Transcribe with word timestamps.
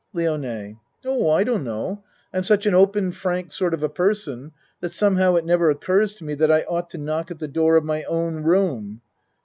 LIONE 0.13 0.79
Oh, 1.05 1.29
I 1.29 1.43
don't 1.43 1.63
know. 1.63 2.03
I'm 2.33 2.43
such 2.43 2.65
an 2.65 2.73
open 2.73 3.11
frank, 3.11 3.51
sort 3.51 3.75
of 3.75 3.83
a 3.83 3.87
person 3.89 4.51
that 4.79 4.89
somehow 4.89 5.35
it 5.35 5.45
never 5.45 5.69
oc 5.69 5.83
curs 5.83 6.15
to 6.15 6.23
me 6.23 6.33
that 6.33 6.49
I 6.51 6.63
ought 6.63 6.89
to 6.89 6.97
knock 6.97 7.29
at 7.29 7.37
the 7.37 7.47
door 7.47 7.75
of 7.75 7.85
my 7.85 8.01
own 8.05 8.41
room. 8.41 9.01